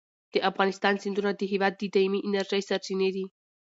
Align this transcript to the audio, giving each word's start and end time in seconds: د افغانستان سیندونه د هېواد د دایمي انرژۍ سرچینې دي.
د 0.33 0.35
افغانستان 0.49 0.93
سیندونه 1.03 1.31
د 1.35 1.41
هېواد 1.51 1.73
د 1.77 1.83
دایمي 1.95 2.19
انرژۍ 2.27 2.61
سرچینې 2.69 3.09
دي. 3.15 3.25